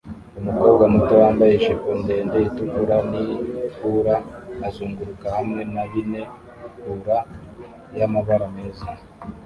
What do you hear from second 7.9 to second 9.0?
yamabara meza